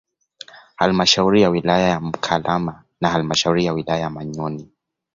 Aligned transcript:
Halmashauri 0.75 1.41
ya 1.41 1.49
wilaya 1.49 1.89
ya 1.89 1.99
Mkalama 1.99 2.83
na 3.01 3.09
halmashauri 3.09 3.65
ya 3.65 3.73
wilaya 3.73 3.99
ya 4.01 4.09
Manyoni 4.09 4.71